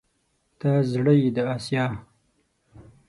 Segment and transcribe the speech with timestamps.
[0.59, 1.85] ته زړه يې د اسيا